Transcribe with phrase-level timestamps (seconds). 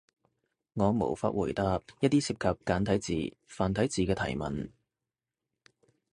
[0.73, 2.97] 我無法回答一啲涉及簡體
[3.29, 4.71] 字、繁體字嘅提問